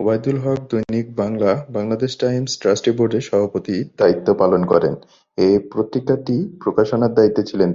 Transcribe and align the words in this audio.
ওবায়দুল 0.00 0.36
হক 0.44 0.60
দৈনিক 0.70 1.06
বাংলা-বাংলাদেশ 1.16 2.12
Times 2.16 2.52
trustee 2.60 2.90
বোর্ডের 2.96 3.24
সভাপতির 3.28 3.84
দায়িত্ব 3.98 4.28
পালন 4.40 4.62
করেন 4.72 4.94
এব 5.38 5.62
পত্রিকাটি 5.72 6.36
প্রকাশনার 6.62 7.12
দায়িত্বে 7.14 7.42
তিনি 7.42 7.48
ছিলেন। 7.50 7.70